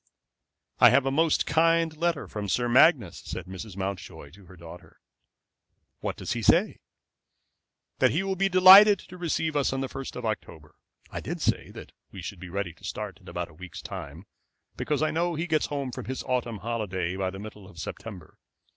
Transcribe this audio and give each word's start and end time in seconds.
"I 0.79 0.89
have 0.89 1.05
a 1.05 1.11
most 1.11 1.45
kind 1.45 1.95
letter 1.95 2.27
from 2.27 2.49
Sir 2.49 2.67
Magnus," 2.67 3.19
said 3.19 3.45
Mrs. 3.45 3.77
Mountjoy 3.77 4.31
to 4.31 4.45
her 4.47 4.55
daughter. 4.57 4.99
"What 5.99 6.15
does 6.17 6.31
he 6.31 6.41
say?" 6.41 6.79
"That 7.99 8.09
he 8.09 8.23
will 8.23 8.35
be 8.35 8.49
delighted 8.49 8.97
to 8.97 9.17
receive 9.19 9.55
us 9.55 9.71
on 9.71 9.81
the 9.81 9.87
1st 9.87 10.15
of 10.15 10.25
October. 10.25 10.73
I 11.11 11.19
did 11.19 11.39
say 11.39 11.69
that 11.73 11.91
we 12.11 12.23
should 12.23 12.39
be 12.39 12.49
ready 12.49 12.73
to 12.73 12.83
start 12.83 13.19
in 13.19 13.27
about 13.29 13.51
a 13.51 13.53
week's 13.53 13.83
time, 13.83 14.25
because 14.75 15.03
I 15.03 15.11
know 15.11 15.35
that 15.35 15.41
he 15.41 15.45
gets 15.45 15.67
home 15.67 15.91
from 15.91 16.05
his 16.05 16.23
autumn 16.23 16.57
holiday 16.57 17.15
by 17.15 17.29
the 17.29 17.37
middle 17.37 17.67
of 17.69 17.77
September. 17.77 18.39